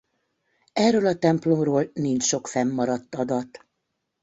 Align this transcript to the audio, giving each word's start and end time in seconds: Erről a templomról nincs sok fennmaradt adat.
Erről 0.73 1.05
a 1.05 1.15
templomról 1.17 1.89
nincs 1.93 2.23
sok 2.23 2.47
fennmaradt 2.47 3.15
adat. 3.15 3.65